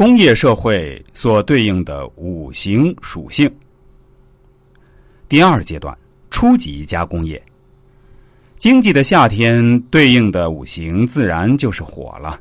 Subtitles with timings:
[0.00, 3.54] 工业社会所对应的五行属性。
[5.28, 5.94] 第二阶段，
[6.30, 7.38] 初级加工业。
[8.56, 12.38] 经济的夏天对应的五行自然就是火了。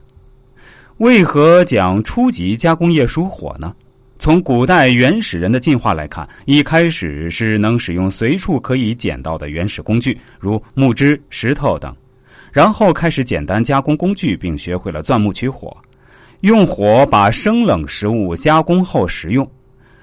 [1.00, 3.76] 为何讲初级加工业属火呢？
[4.18, 11.94] 从古代原始人的进化来看，一开始是能使用随处可以捡到的原始工具，如木枝、石头等，
[12.54, 15.76] 然后开始简单加工工具，并学会了钻木取火，
[16.42, 19.46] 用火把生冷食物加工后食用，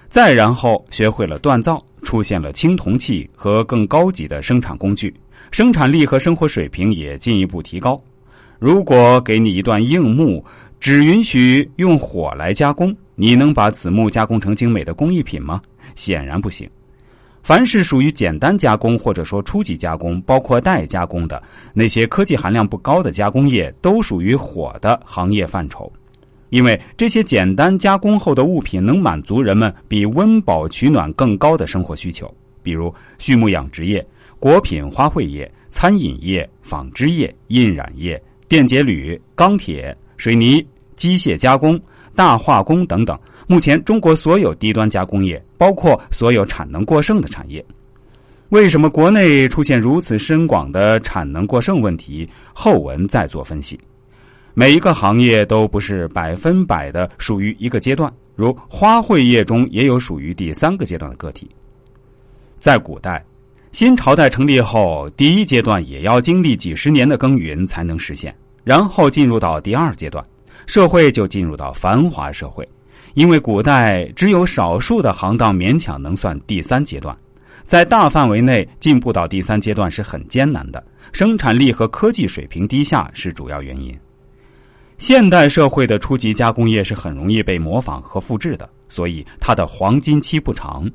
[0.07, 5.15] 再然后学会了锻造，出现了青铜器和更高级的生产工具，
[5.51, 7.99] 生产力和生活水平也进一步提高。
[8.59, 10.45] 如果给你一段硬木，
[10.79, 15.63] 只允许用火来加工，你能把此木加工成精美的工艺品吗？
[15.95, 16.69] 显然不行。
[17.43, 25.91] 凡是属于简单加工或者说初级加工，包括代加工的那些科技含量不高的加工业，都属于火的行业范畴。
[26.51, 34.07] 因为这些简单加工后的物品能满足人们比温饱取暖更高的生活需求，比如畜牧养殖业、
[34.39, 39.97] 果品花卉业、餐饮业、纺织业、印染业、电解铝、钢铁。
[40.19, 41.79] 水泥、机械加工、
[42.15, 47.63] 大化工等等，目前中国所有低端加工业，包括所有产能过剩的产业。
[48.49, 52.27] 为什么国内出现如此深广的产能过剩问题？
[52.55, 53.79] 后文再做分析。
[54.59, 61.47] 每一个行业都不是百分百的属于一个阶段，如花卉业中也有属于第三个阶段的个体。
[62.59, 63.23] 在古代，
[63.73, 68.35] 新朝代成立后，第一阶段也要经历几十年的耕耘才能实现。
[68.65, 70.25] 然后进入到第二阶段，
[70.65, 72.67] 社会就进入到繁华社会，
[73.13, 77.15] 因为古代只有少数的行当勉强能算第三阶段，
[77.67, 83.95] 在大范围内进步到第三阶段是很艰难的，生产力和科技水平低下是主要原因。
[84.99, 90.91] 现代社会的初级加工业是很容易被模仿和复制的，所以它的黄金期不长，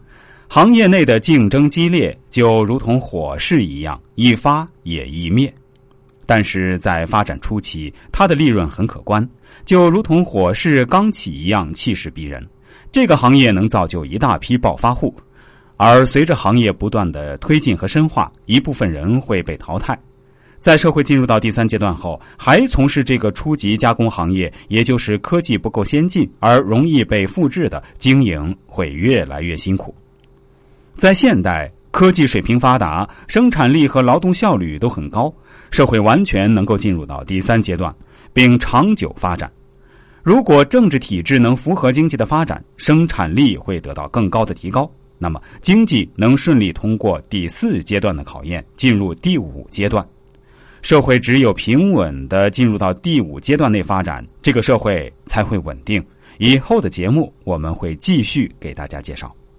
[0.48, 5.54] 行业内的竞争激烈，就如同火势一样，易发也易灭。
[6.26, 9.28] 但是在发展初期，它的利润很可观，
[9.66, 12.44] 就如同火势刚起一样，气势逼人。
[12.92, 15.16] 这个行业能造就一大批暴发户，
[15.78, 19.98] 而随着行业不断的推进和深化，一部分人会被淘汰。
[20.62, 29.94] 在社会进入到第三阶段后，还从事这个初级加工行业，也就是科技不够先进而容易被复制的经营，会越来越辛苦。
[30.96, 31.70] 在现代。
[31.94, 35.32] 科技水平发达，生产力和劳动效率都很高，
[35.72, 37.94] 社会完全能够进入到第三阶段，
[38.32, 39.52] 并长久发展。
[40.24, 50.08] 如果政治体制能符合经济的发展，生产力会得到更高的提高，那么经济能顺利通过第四阶段的考验，进入第五阶段。
[50.82, 56.04] 社会只有平稳的进入到第五阶段内发展，这个社会才会稳定。
[56.38, 59.34] 以后的节目我们会继续给大家介绍。